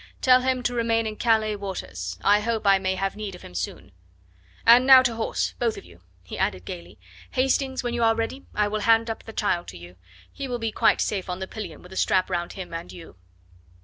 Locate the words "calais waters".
1.15-2.17